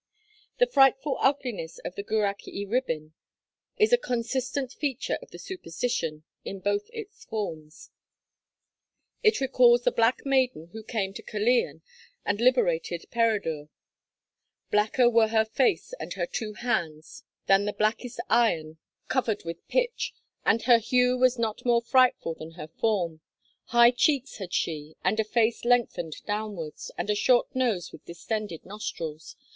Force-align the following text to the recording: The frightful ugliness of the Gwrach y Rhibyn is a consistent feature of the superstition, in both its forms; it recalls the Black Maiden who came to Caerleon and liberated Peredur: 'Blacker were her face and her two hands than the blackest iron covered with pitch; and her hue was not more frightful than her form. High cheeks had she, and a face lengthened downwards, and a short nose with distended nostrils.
The 0.57 0.65
frightful 0.65 1.19
ugliness 1.21 1.77
of 1.85 1.93
the 1.93 2.01
Gwrach 2.01 2.47
y 2.47 2.65
Rhibyn 2.67 3.13
is 3.77 3.93
a 3.93 3.99
consistent 3.99 4.73
feature 4.73 5.19
of 5.21 5.29
the 5.29 5.37
superstition, 5.37 6.23
in 6.43 6.57
both 6.59 6.89
its 6.91 7.23
forms; 7.25 7.91
it 9.21 9.39
recalls 9.39 9.83
the 9.83 9.91
Black 9.91 10.25
Maiden 10.25 10.69
who 10.73 10.81
came 10.81 11.13
to 11.13 11.21
Caerleon 11.21 11.83
and 12.25 12.41
liberated 12.41 13.05
Peredur: 13.11 13.69
'Blacker 14.71 15.07
were 15.07 15.27
her 15.27 15.45
face 15.45 15.93
and 15.99 16.13
her 16.13 16.25
two 16.25 16.53
hands 16.53 17.23
than 17.45 17.65
the 17.65 17.71
blackest 17.73 18.19
iron 18.27 18.79
covered 19.07 19.43
with 19.45 19.67
pitch; 19.67 20.15
and 20.43 20.63
her 20.63 20.79
hue 20.79 21.15
was 21.15 21.37
not 21.37 21.63
more 21.63 21.83
frightful 21.83 22.33
than 22.33 22.53
her 22.53 22.69
form. 22.69 23.21
High 23.65 23.91
cheeks 23.91 24.37
had 24.37 24.51
she, 24.51 24.95
and 25.03 25.19
a 25.19 25.23
face 25.23 25.63
lengthened 25.63 26.23
downwards, 26.25 26.89
and 26.97 27.07
a 27.11 27.13
short 27.15 27.55
nose 27.55 27.91
with 27.91 28.03
distended 28.05 28.65
nostrils. 28.65 29.35